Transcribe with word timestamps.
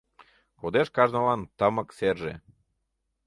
Кодеш 0.59 0.87
кажнылан 0.95 1.41
Тымык 1.57 1.89
серже. 1.97 2.33